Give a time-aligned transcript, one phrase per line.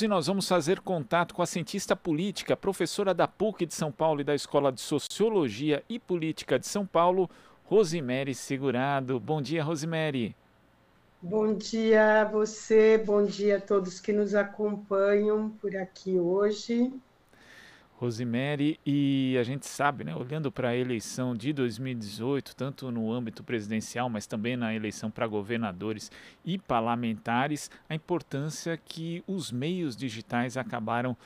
[0.00, 4.20] E nós vamos fazer contato com a cientista política, professora da PUC de São Paulo
[4.20, 7.28] e da Escola de Sociologia e Política de São Paulo,
[7.64, 9.18] Rosemary Segurado.
[9.18, 10.36] Bom dia, Rosemary.
[11.20, 16.92] Bom dia a você, bom dia a todos que nos acompanham por aqui hoje.
[17.98, 23.42] Rosemary, e a gente sabe, né, olhando para a eleição de 2018, tanto no âmbito
[23.42, 26.10] presidencial, mas também na eleição para governadores
[26.44, 31.16] e parlamentares, a importância que os meios digitais acabaram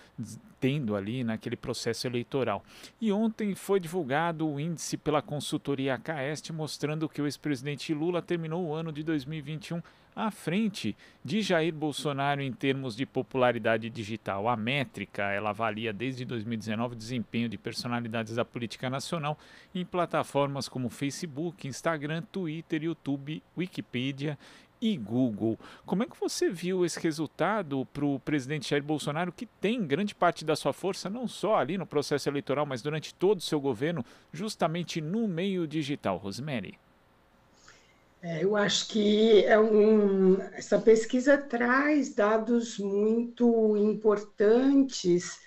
[0.59, 2.65] tendo ali naquele processo eleitoral.
[2.99, 8.65] E ontem foi divulgado o índice pela consultoria Caest mostrando que o ex-presidente Lula terminou
[8.65, 9.83] o ano de 2021
[10.15, 14.49] à frente de Jair Bolsonaro em termos de popularidade digital.
[14.49, 19.39] A métrica, ela avalia desde 2019 o desempenho de personalidades da política nacional
[19.75, 24.39] em plataformas como Facebook, Instagram, Twitter, YouTube, Wikipedia
[24.81, 25.59] e Google.
[25.87, 30.13] Como é que você viu esse resultado para o presidente Jair Bolsonaro, que tem grande
[30.13, 33.61] parte da sua força, não só ali no processo eleitoral, mas durante todo o seu
[33.61, 36.77] governo, justamente no meio digital, Rosemary?
[38.25, 45.41] É, eu acho que é um, essa pesquisa traz dados muito importantes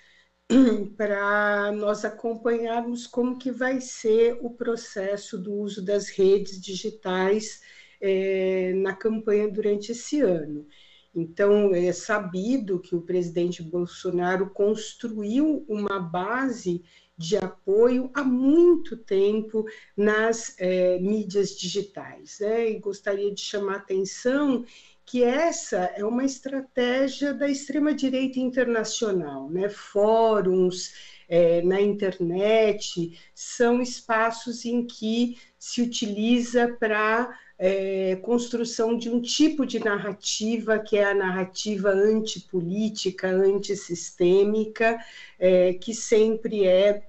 [0.94, 7.62] para nós acompanharmos como que vai ser o processo do uso das redes digitais
[7.98, 10.66] é, na campanha durante esse ano.
[11.14, 16.84] Então, é sabido que o presidente Bolsonaro construiu uma base
[17.16, 19.64] de apoio há muito tempo
[19.96, 22.38] nas é, mídias digitais.
[22.40, 22.70] Né?
[22.70, 24.64] E gostaria de chamar a atenção
[25.04, 29.68] que essa é uma estratégia da extrema-direita internacional, né?
[29.68, 30.92] fóruns
[31.28, 39.64] é, na internet são espaços em que se utiliza para é, construção de um tipo
[39.64, 44.98] de narrativa que é a narrativa antipolítica, antissistêmica,
[45.38, 47.02] é, que sempre é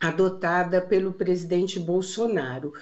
[0.00, 2.72] adotada pelo presidente Bolsonaro.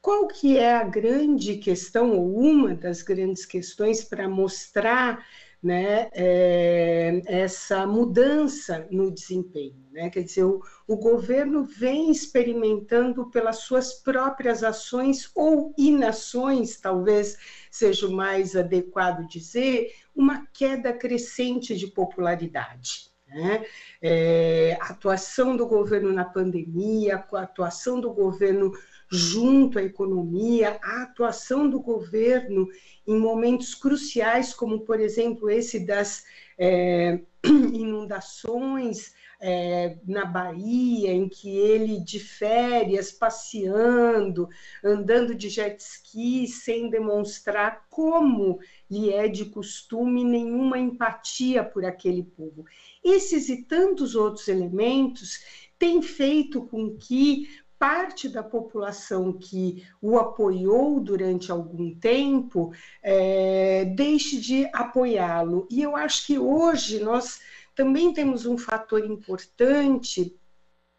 [0.00, 5.24] Qual que é a grande questão, ou uma das grandes questões para mostrar
[5.62, 9.76] né, é, essa mudança no desempenho.
[9.90, 10.08] Né?
[10.08, 17.36] Quer dizer, o, o, governo vem experimentando pelas suas próprias ações ou inações, talvez
[17.70, 23.10] seja o mais adequado dizer, uma queda crescente de popularidade.
[23.26, 23.64] Né?
[24.00, 28.72] É, a atuação do governo na pandemia, a atuação do governo
[29.10, 32.68] junto à economia, a atuação do governo
[33.06, 36.24] em momentos cruciais, como, por exemplo, esse das
[36.58, 44.48] é, inundações é, na Bahia, em que ele de férias, passeando,
[44.84, 48.58] andando de jet ski, sem demonstrar como
[48.90, 52.64] lhe é de costume nenhuma empatia por aquele povo.
[53.02, 55.38] Esses e tantos outros elementos
[55.78, 62.72] têm feito com que parte da população que o apoiou durante algum tempo
[63.02, 65.66] é, deixe de apoiá-lo.
[65.70, 67.40] E eu acho que hoje nós
[67.74, 70.36] também temos um fator importante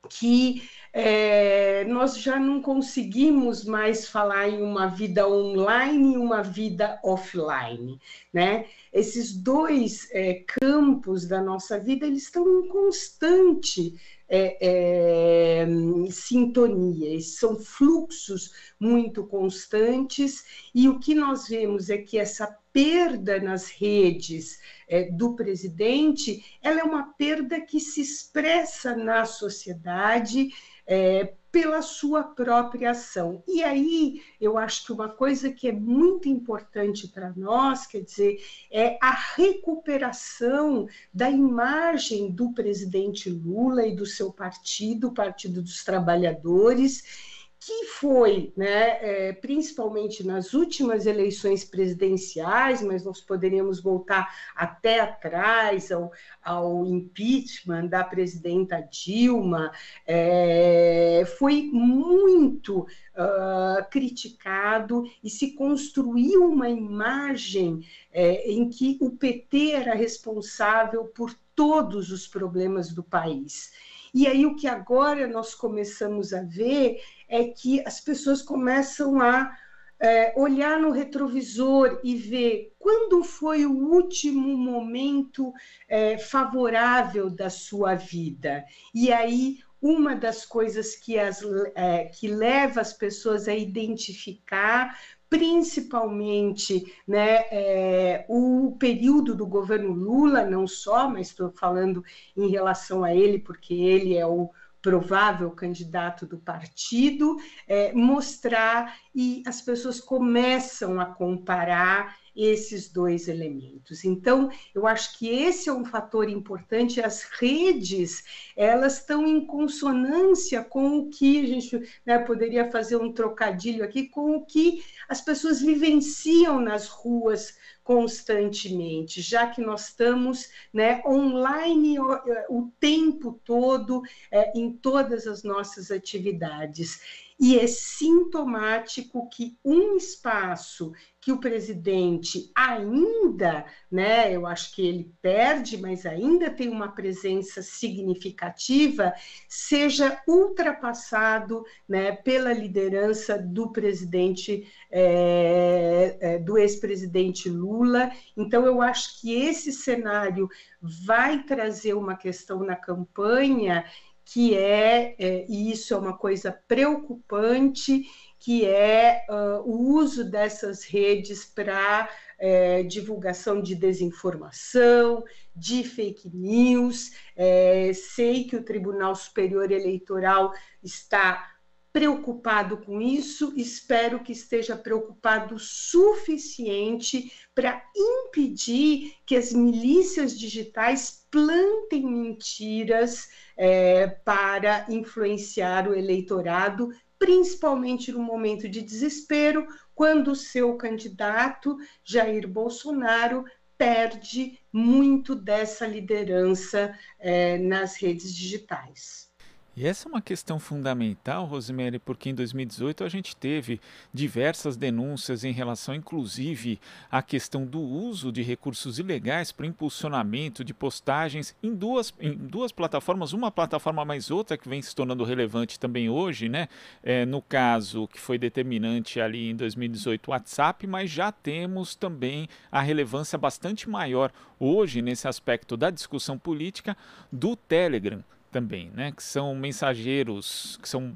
[0.10, 0.68] que
[1.02, 7.98] é, nós já não conseguimos mais falar em uma vida online e uma vida offline,
[8.34, 8.66] né?
[8.92, 15.68] Esses dois é, campos da nossa vida eles estão em constante é, é,
[16.12, 20.46] sintonia, são fluxos muito constantes,
[20.76, 26.82] e o que nós vemos é que essa perda nas redes é, do presidente, ela
[26.82, 30.50] é uma perda que se expressa na sociedade
[30.90, 33.44] é, pela sua própria ação.
[33.48, 38.44] E aí, eu acho que uma coisa que é muito importante para nós, quer dizer,
[38.72, 45.84] é a recuperação da imagem do presidente Lula e do seu partido, o Partido dos
[45.84, 47.29] Trabalhadores,
[47.60, 55.92] que foi, né, é, principalmente nas últimas eleições presidenciais, mas nós poderíamos voltar até atrás
[55.92, 56.10] ao,
[56.42, 59.74] ao impeachment da presidenta Dilma,
[60.08, 69.72] é, foi muito uh, criticado e se construiu uma imagem é, em que o PT
[69.72, 73.74] era responsável por todos os problemas do país.
[74.14, 79.56] E aí o que agora nós começamos a ver é que as pessoas começam a
[80.00, 85.54] é, olhar no retrovisor e ver quando foi o último momento
[85.88, 88.66] é, favorável da sua vida.
[88.94, 91.42] E aí uma das coisas que, as,
[91.76, 94.98] é, que leva as pessoas a identificar
[95.30, 102.04] principalmente né, é, o período do governo Lula, não só, mas estou falando
[102.36, 104.50] em relação a ele, porque ele é o
[104.82, 107.38] provável candidato do partido,
[107.68, 114.04] é, mostrar e as pessoas começam a comparar esses dois elementos.
[114.04, 117.02] Então, eu acho que esse é um fator importante.
[117.02, 118.24] As redes,
[118.56, 124.08] elas estão em consonância com o que a gente né, poderia fazer um trocadilho aqui,
[124.08, 127.58] com o que as pessoas vivenciam nas ruas
[127.90, 135.42] constantemente, já que nós estamos né, online o, o tempo todo é, em todas as
[135.42, 137.29] nossas atividades.
[137.40, 140.92] E é sintomático que um espaço
[141.22, 147.62] que o presidente ainda, né, eu acho que ele perde, mas ainda tem uma presença
[147.62, 149.14] significativa,
[149.48, 158.12] seja ultrapassado né, pela liderança do presidente, é, é, do ex-presidente Lula.
[158.36, 160.50] Então, eu acho que esse cenário
[160.82, 163.86] vai trazer uma questão na campanha
[164.32, 168.04] que é, é, e isso é uma coisa preocupante,
[168.38, 175.24] que é uh, o uso dessas redes para é, divulgação de desinformação,
[175.56, 177.12] de fake news.
[177.36, 180.54] É, sei que o Tribunal Superior Eleitoral
[180.84, 181.59] está
[181.92, 191.26] preocupado com isso, espero que esteja preocupado o suficiente para impedir que as milícias digitais
[191.32, 200.78] plantem mentiras é, para influenciar o eleitorado, principalmente no momento de desespero, quando o seu
[200.78, 203.44] candidato, Jair Bolsonaro,
[203.78, 209.29] perde muito dessa liderança é, nas redes digitais.
[209.76, 213.80] E essa é uma questão fundamental, Rosemary, porque em 2018 a gente teve
[214.14, 216.80] diversas denúncias em relação, inclusive,
[217.10, 222.72] à questão do uso de recursos ilegais para impulsionamento de postagens em duas, em duas
[222.72, 226.68] plataformas, uma plataforma mais outra que vem se tornando relevante também hoje, né?
[227.02, 232.50] É, no caso que foi determinante ali em 2018 o WhatsApp, mas já temos também
[232.72, 236.98] a relevância bastante maior hoje nesse aspecto da discussão política
[237.32, 239.12] do Telegram também, né?
[239.12, 241.16] Que são mensageiros, que são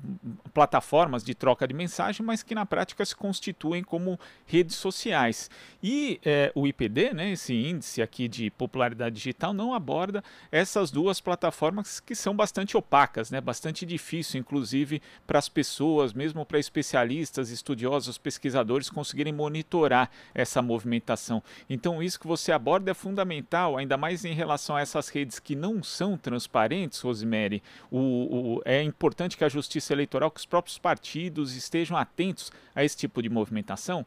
[0.54, 5.50] plataformas de troca de mensagem, mas que na prática se constituem como redes sociais.
[5.82, 11.20] E é, o IPD, né, esse índice aqui de popularidade digital, não aborda essas duas
[11.20, 13.42] plataformas que são bastante opacas, né?
[13.42, 21.42] Bastante difícil, inclusive, para as pessoas, mesmo para especialistas, estudiosos, pesquisadores conseguirem monitorar essa movimentação.
[21.70, 25.56] Então, isso que você aborda é fundamental, ainda mais em relação a essas redes que
[25.56, 30.78] não são transparentes, Rosemary, o, o, é importante que a justiça eleitoral, que os próprios
[30.78, 34.06] partidos estejam atentos a esse tipo de movimentação?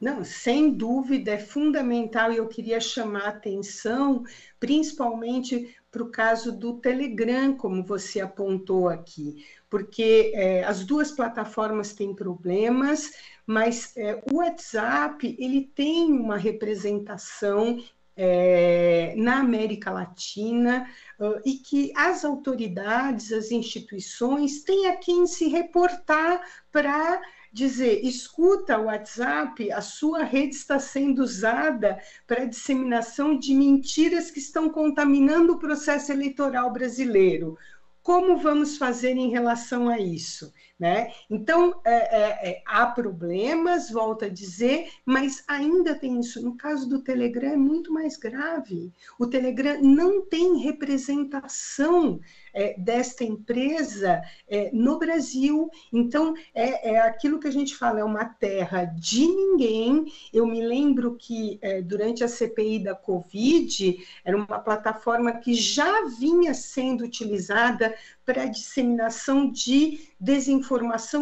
[0.00, 4.22] Não, sem dúvida, é fundamental e eu queria chamar a atenção,
[4.60, 11.94] principalmente para o caso do Telegram, como você apontou aqui, porque é, as duas plataformas
[11.94, 13.10] têm problemas,
[13.44, 17.82] mas é, o WhatsApp ele tem uma representação
[18.20, 25.46] é, na América Latina uh, e que as autoridades, as instituições têm a quem se
[25.46, 26.42] reportar
[26.72, 27.22] para
[27.52, 34.40] dizer: escuta o WhatsApp, a sua rede está sendo usada para disseminação de mentiras que
[34.40, 37.56] estão contaminando o processo eleitoral brasileiro.
[38.02, 40.52] Como vamos fazer em relação a isso?
[40.78, 41.10] Né?
[41.28, 46.40] Então, é, é, é, há problemas, volto a dizer, mas ainda tem isso.
[46.40, 48.92] No caso do Telegram, é muito mais grave.
[49.18, 52.20] O Telegram não tem representação
[52.54, 55.68] é, desta empresa é, no Brasil.
[55.92, 60.06] Então, é, é, aquilo que a gente fala, é uma terra de ninguém.
[60.32, 66.54] Eu me lembro que durante a CPI da Covid, era uma plataforma que já vinha
[66.54, 67.94] sendo utilizada
[68.24, 70.67] para disseminação de desinformação,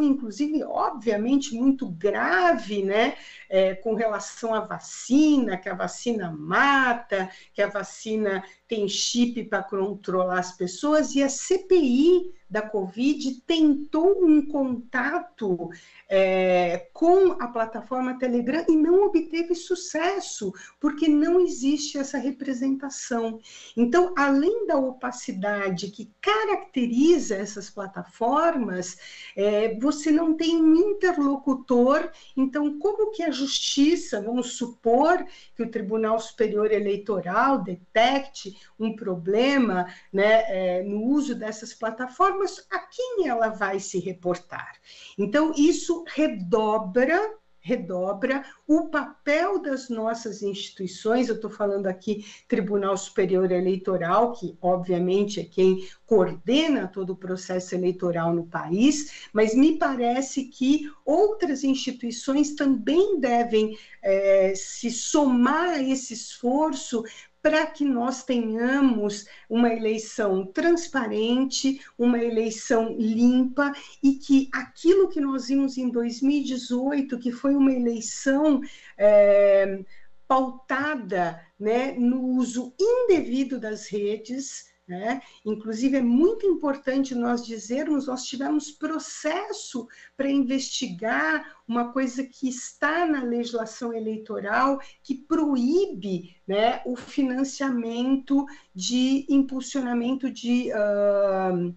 [0.02, 3.16] inclusive, obviamente, muito grave, né,
[3.48, 9.62] é, com relação à vacina, que a vacina mata, que a vacina tem chip para
[9.62, 15.70] controlar as pessoas, e a CPI da Covid tentou um contato
[16.08, 23.40] é, com a plataforma Telegram e não obteve sucesso, porque não existe essa representação.
[23.76, 28.96] Então, além da opacidade que caracteriza essas plataformas,
[29.36, 32.10] é, você não tem um interlocutor.
[32.36, 39.86] Então, como que a justiça, vamos supor que o Tribunal Superior Eleitoral detecte um problema
[40.12, 42.35] né, é, no uso dessas plataformas,
[42.70, 44.74] a quem ela vai se reportar?
[45.18, 53.50] Então, isso redobra redobra, o papel das nossas instituições, eu estou falando aqui Tribunal Superior
[53.50, 60.44] Eleitoral, que obviamente é quem coordena todo o processo eleitoral no país, mas me parece
[60.44, 67.02] que outras instituições também devem é, se somar a esse esforço
[67.46, 73.72] para que nós tenhamos uma eleição transparente, uma eleição limpa
[74.02, 78.60] e que aquilo que nós vimos em 2018, que foi uma eleição
[78.98, 79.78] é,
[80.26, 85.20] pautada né, no uso indevido das redes, né?
[85.44, 93.04] Inclusive, é muito importante nós dizermos: nós tivemos processo para investigar uma coisa que está
[93.04, 101.74] na legislação eleitoral que proíbe né, o financiamento de impulsionamento de, uh,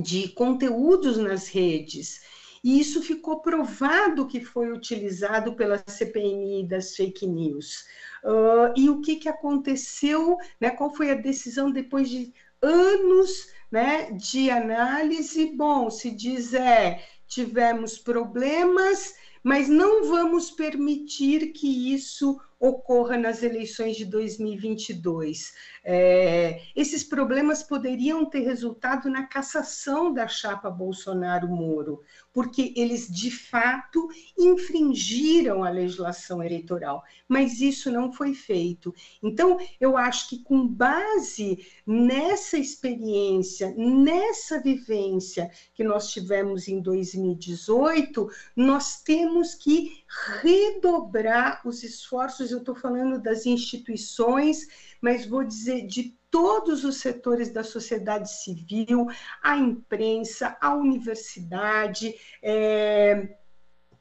[0.00, 2.20] de conteúdos nas redes.
[2.64, 7.84] E isso ficou provado que foi utilizado pela CPMI das fake news.
[8.24, 14.10] Uh, e o que, que aconteceu, né, qual foi a decisão depois de anos né,
[14.12, 15.52] de análise.
[15.56, 23.96] Bom, se diz é, tivemos problemas, mas não vamos permitir que isso ocorra nas eleições
[23.96, 25.52] de 2022.
[25.84, 34.08] É, esses problemas poderiam ter resultado na cassação da chapa Bolsonaro-Moro, porque eles de fato
[34.38, 38.94] infringiram a legislação eleitoral, mas isso não foi feito.
[39.22, 48.28] Então, eu acho que com base nessa experiência, nessa vivência que nós tivemos em 2018,
[48.54, 50.04] nós temos que
[50.42, 52.45] redobrar os esforços.
[52.50, 54.66] Eu estou falando das instituições,
[55.00, 59.06] mas vou dizer de todos os setores da sociedade civil,
[59.42, 63.36] a imprensa, a universidade, é,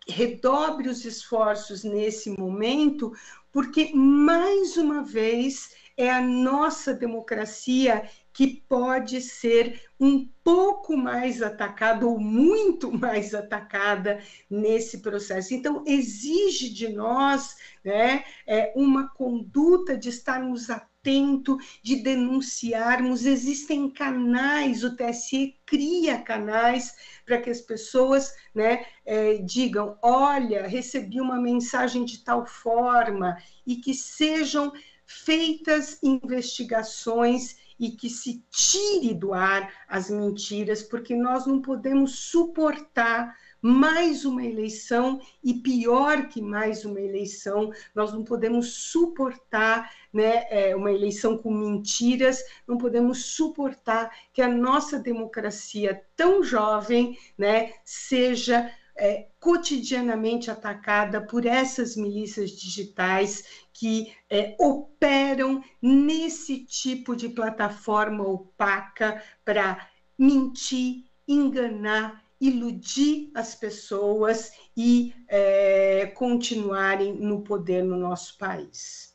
[0.07, 3.13] redobre os esforços nesse momento,
[3.51, 12.05] porque, mais uma vez, é a nossa democracia que pode ser um pouco mais atacada
[12.05, 15.53] ou muito mais atacada nesse processo.
[15.53, 23.25] Então, exige de nós né, é, uma conduta de estarmos atento de denunciarmos.
[23.25, 26.93] Existem canais, o TSE cria canais
[27.25, 33.77] para que as pessoas né, é, digam: olha, recebi uma mensagem de tal forma, e
[33.77, 34.73] que sejam
[35.05, 43.35] feitas investigações e que se tire do ar as mentiras, porque nós não podemos suportar
[43.61, 50.75] mais uma eleição e pior que mais uma eleição, nós não podemos suportar né, é,
[50.75, 58.71] uma eleição com mentiras, não podemos suportar que a nossa democracia tão jovem né, seja
[58.97, 69.21] é, cotidianamente atacada por essas milícias digitais que é, operam nesse tipo de plataforma opaca
[69.43, 69.87] para
[70.17, 79.14] mentir, enganar iludir as pessoas e é, continuarem no poder no nosso país.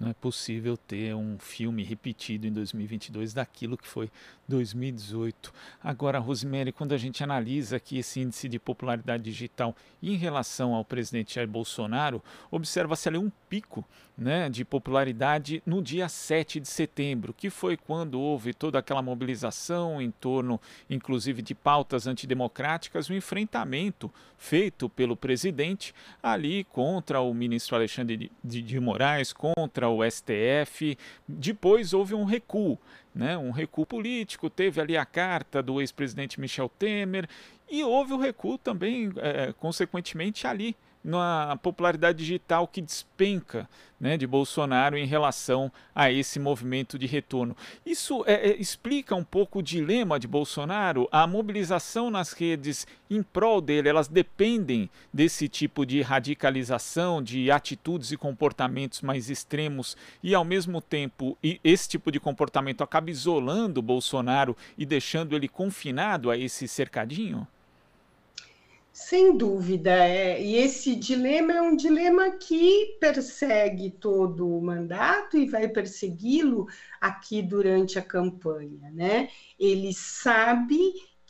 [0.00, 4.10] Não é possível ter um filme repetido em 2022 daquilo que foi
[4.48, 5.52] 2018.
[5.84, 10.86] Agora, Rosemary, quando a gente analisa aqui esse índice de popularidade digital em relação ao
[10.86, 13.84] presidente Jair Bolsonaro, observa-se ali um pico
[14.16, 20.00] né, de popularidade no dia 7 de setembro, que foi quando houve toda aquela mobilização
[20.00, 27.32] em torno, inclusive, de pautas antidemocráticas, o um enfrentamento feito pelo presidente ali contra o
[27.32, 30.96] ministro Alexandre de, de Moraes, contra o STF.
[31.26, 32.78] Depois houve um recuo
[33.14, 37.28] né, um recuo político, teve ali a carta do ex-presidente Michel Temer
[37.68, 43.68] e houve o recuo também, é, consequentemente, ali na popularidade digital que despenca
[44.00, 47.54] né, de Bolsonaro em relação a esse movimento de retorno.
[47.84, 51.06] Isso é, é, explica um pouco o dilema de Bolsonaro.
[51.12, 58.10] A mobilização nas redes em prol dele, elas dependem desse tipo de radicalização, de atitudes
[58.10, 64.56] e comportamentos mais extremos, e ao mesmo tempo esse tipo de comportamento acaba isolando Bolsonaro
[64.78, 67.46] e deixando ele confinado a esse cercadinho?
[69.02, 75.46] Sem dúvida, é, e esse dilema é um dilema que persegue todo o mandato e
[75.46, 76.66] vai persegui-lo
[77.00, 79.30] aqui durante a campanha, né?
[79.58, 80.76] Ele sabe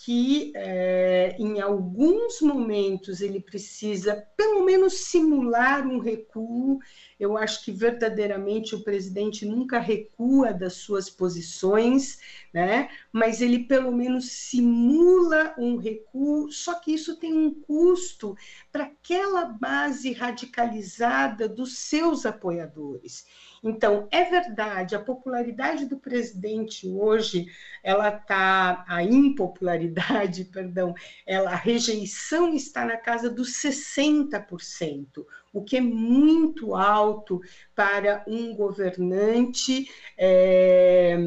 [0.02, 6.78] que é, em alguns momentos ele precisa, pelo menos, simular um recuo.
[7.19, 12.19] Eu acho que verdadeiramente o presidente nunca recua das suas posições,
[12.52, 12.88] né?
[13.12, 18.35] mas ele pelo menos simula um recuo, só que isso tem um custo
[18.73, 23.26] para aquela base radicalizada dos seus apoiadores.
[23.62, 27.46] Então, é verdade, a popularidade do presidente hoje,
[27.82, 30.94] ela está, a impopularidade, perdão,
[31.26, 37.40] ela, a rejeição está na casa dos 60%, o que é muito alto
[37.74, 39.90] para um governante.
[40.16, 41.18] É,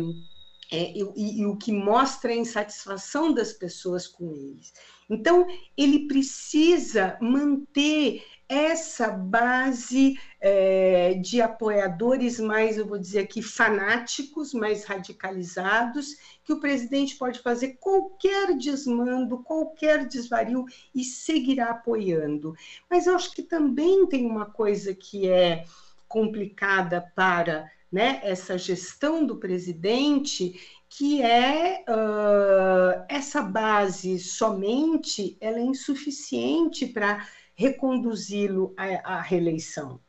[0.72, 4.74] é, e, e, o que mostra a insatisfação das pessoas com eles.
[5.08, 5.46] Então,
[5.78, 8.24] ele precisa manter
[8.54, 16.60] essa base é, de apoiadores mais, eu vou dizer aqui, fanáticos, mais radicalizados, que o
[16.60, 22.56] presidente pode fazer qualquer desmando, qualquer desvario e seguirá apoiando.
[22.90, 25.66] Mas eu acho que também tem uma coisa que é
[26.08, 35.64] complicada para né, essa gestão do presidente, que é uh, essa base somente ela é
[35.64, 40.00] insuficiente para reconduzi-lo à, à reeleição.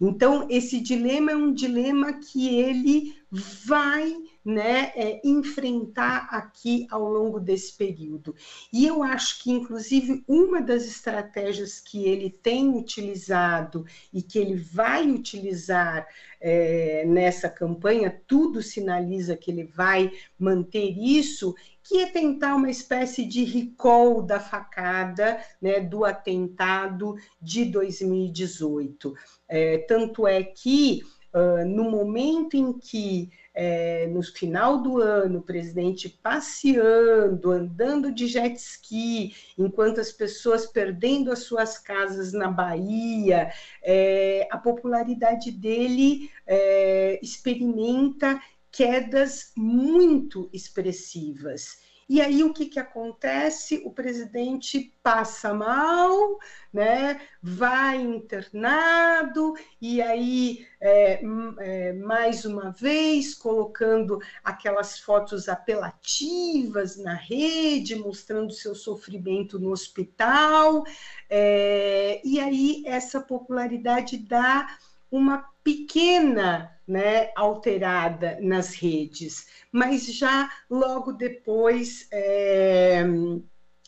[0.00, 4.14] Então, esse dilema é um dilema que ele vai
[4.46, 8.32] né, é, enfrentar aqui ao longo desse período.
[8.72, 13.84] E eu acho que, inclusive, uma das estratégias que ele tem utilizado
[14.14, 16.06] e que ele vai utilizar
[16.40, 23.24] é, nessa campanha, tudo sinaliza que ele vai manter isso, que é tentar uma espécie
[23.24, 29.12] de recall da facada, né, do atentado de 2018.
[29.48, 31.02] É, tanto é que,
[31.34, 38.26] uh, no momento em que, é, no final do ano, o presidente passeando, andando de
[38.26, 43.50] jet ski, enquanto as pessoas perdendo as suas casas na Bahia,
[43.82, 48.38] é, a popularidade dele é, experimenta
[48.70, 51.78] quedas muito expressivas.
[52.08, 53.82] E aí o que, que acontece?
[53.84, 56.38] O presidente passa mal,
[56.72, 57.20] né?
[57.42, 61.20] vai internado, e aí, é,
[61.60, 70.84] é, mais uma vez, colocando aquelas fotos apelativas na rede, mostrando seu sofrimento no hospital,
[71.30, 74.76] é, e aí essa popularidade dá
[75.16, 83.04] uma pequena né, alterada nas redes, mas já logo depois é,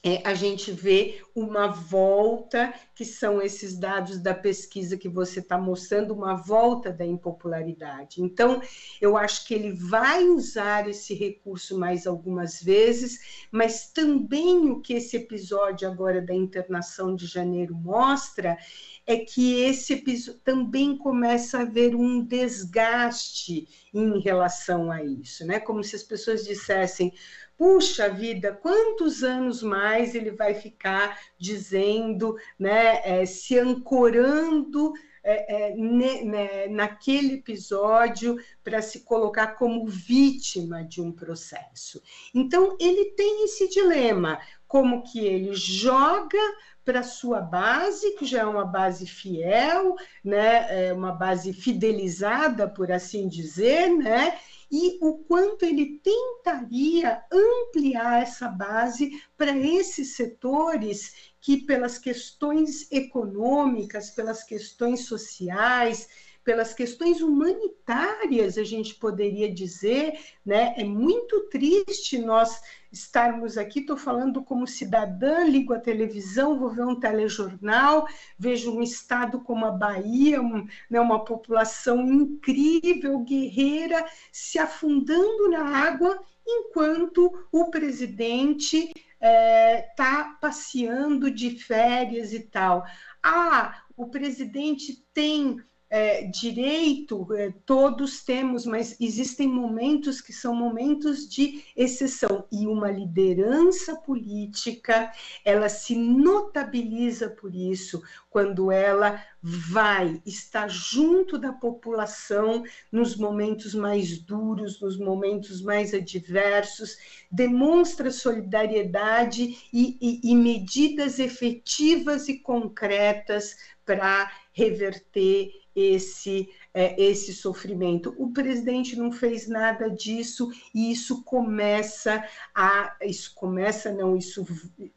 [0.05, 5.59] é, a gente vê uma volta, que são esses dados da pesquisa que você está
[5.59, 8.23] mostrando, uma volta da impopularidade.
[8.23, 8.63] Então,
[9.01, 14.95] eu acho que ele vai usar esse recurso mais algumas vezes, mas também o que
[14.95, 18.57] esse episódio agora da internação de janeiro mostra
[19.05, 25.59] é que esse episódio também começa a haver um desgaste em relação a isso, né?
[25.59, 27.13] Como se as pessoas dissessem:
[27.59, 34.93] puxa vida, quantos anos mais ele vai ficar dizendo, né, é, se ancorando
[35.25, 42.01] é, é, ne, né, naquele episódio para se colocar como vítima de um processo.
[42.33, 46.39] Então, ele tem esse dilema, como que ele joga
[46.85, 52.93] para sua base, que já é uma base fiel, né, é uma base fidelizada, por
[52.93, 54.39] assim dizer, né,
[54.71, 64.11] e o quanto ele tentaria ampliar essa base para esses setores que, pelas questões econômicas,
[64.11, 66.09] pelas questões sociais,
[66.49, 70.73] pelas questões humanitárias, a gente poderia dizer, né?
[70.79, 72.59] É muito triste nós
[72.91, 78.09] estarmos aqui, estou falando como cidadã, ligo a televisão, vou ver um telejornal,
[78.39, 85.67] vejo um estado como a Bahia, um, né, uma população incrível, guerreira, se afundando na
[85.87, 92.87] água, enquanto o presidente está é, tá passeando de férias e tal.
[93.23, 101.29] Ah, o presidente tem é, direito, é, todos temos, mas existem momentos que são momentos
[101.29, 102.47] de exceção.
[102.53, 105.11] E uma liderança política,
[105.45, 114.19] ela se notabiliza por isso, quando ela vai estar junto da população nos momentos mais
[114.19, 116.99] duros, nos momentos mais adversos,
[117.31, 128.15] demonstra solidariedade e, e, e medidas efetivas e concretas para reverter esse é, esse sofrimento.
[128.19, 134.47] O presidente não fez nada disso e isso começa a isso começa não isso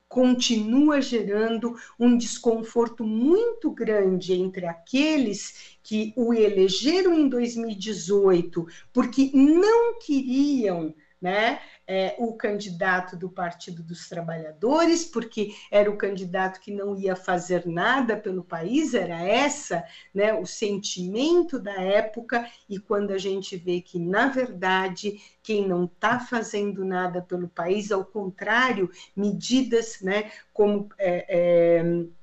[0.08, 9.98] continua gerando um desconforto muito grande entre aqueles que o elegeram em 2018 porque não
[10.00, 16.98] queriam né, é, o candidato do Partido dos Trabalhadores, porque era o candidato que não
[16.98, 23.18] ia fazer nada pelo país, era essa né, o sentimento da época, e quando a
[23.18, 30.02] gente vê que, na verdade, quem não está fazendo nada pelo país, ao contrário, medidas
[30.02, 30.90] né, como.
[30.98, 32.21] É, é,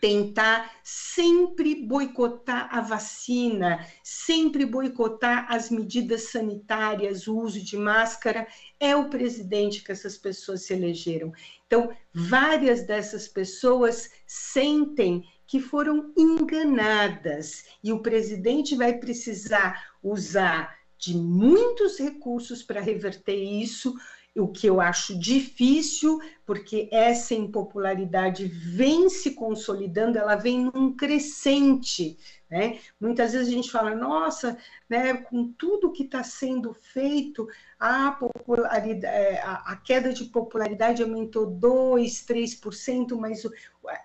[0.00, 8.46] tentar sempre boicotar a vacina, sempre boicotar as medidas sanitárias, o uso de máscara,
[8.78, 11.32] é o presidente que essas pessoas se elegeram.
[11.66, 21.16] Então, várias dessas pessoas sentem que foram enganadas e o presidente vai precisar usar de
[21.16, 23.94] muitos recursos para reverter isso
[24.36, 32.16] o que eu acho difícil, porque essa impopularidade vem se consolidando, ela vem num crescente.
[32.48, 32.78] Né?
[33.00, 34.56] Muitas vezes a gente fala, nossa,
[34.88, 41.50] né, com tudo que está sendo feito, a, popularidade, é, a, queda de popularidade aumentou
[41.50, 43.42] 2%, 3%, mas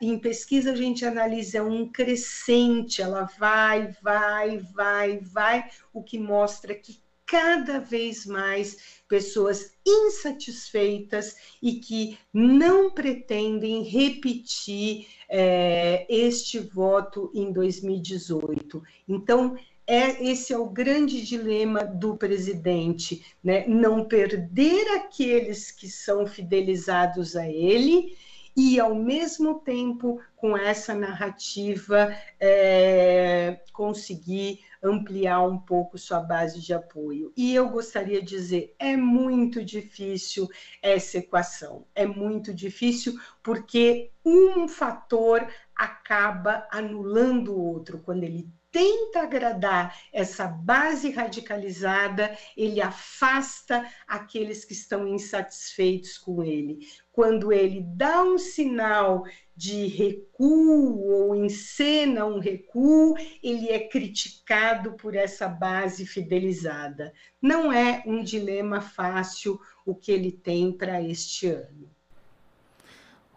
[0.01, 6.73] em pesquisa a gente analisa um crescente, ela vai, vai, vai, vai, o que mostra
[6.73, 17.51] que cada vez mais pessoas insatisfeitas e que não pretendem repetir é, este voto em
[17.51, 18.83] 2018.
[19.07, 19.57] Então,
[19.87, 23.67] é, esse é o grande dilema do presidente, né?
[23.67, 28.15] não perder aqueles que são fidelizados a ele
[28.55, 36.73] e, ao mesmo tempo, com essa narrativa, é, conseguir ampliar um pouco sua base de
[36.73, 37.33] apoio.
[37.35, 40.47] E eu gostaria de dizer, é muito difícil
[40.81, 47.99] essa equação, é muito difícil porque um fator acaba anulando o outro.
[47.99, 56.79] Quando ele tenta agradar essa base radicalizada, ele afasta aqueles que estão insatisfeitos com ele.
[57.09, 59.23] Quando ele dá um sinal
[59.55, 67.13] de recuo ou encena um recuo, ele é criticado por essa base fidelizada.
[67.41, 71.94] Não é um dilema fácil o que ele tem para este ano.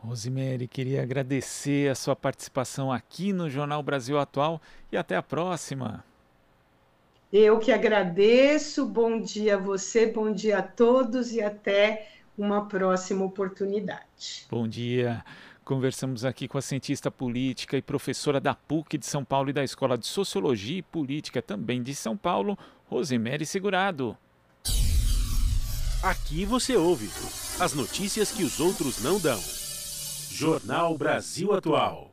[0.02, 6.04] Rosemary, queria agradecer a sua participação aqui no Jornal Brasil Atual e até a próxima.
[7.32, 12.08] Eu que agradeço, bom dia a você, bom dia a todos e até
[12.38, 14.46] uma próxima oportunidade.
[14.50, 15.22] Bom dia.
[15.64, 19.62] Conversamos aqui com a cientista política e professora da PUC de São Paulo e da
[19.62, 22.56] Escola de Sociologia e Política também de São Paulo,
[22.86, 24.16] Rosemary Segurado.
[26.02, 27.10] Aqui você ouve
[27.60, 29.57] as notícias que os outros não dão.
[30.38, 32.06] Jornal Brasil Atual.